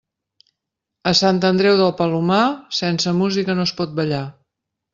A 1.11 1.13
Sant 1.19 1.41
Andreu 1.49 1.77
del 1.83 1.93
Palomar, 2.01 2.41
sense 2.81 3.15
música 3.21 3.59
no 3.61 3.69
es 3.69 3.77
pot 3.83 3.97
ballar. 4.01 4.27